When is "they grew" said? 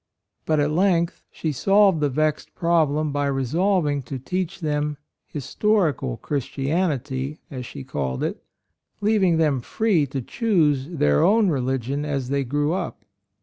12.29-12.73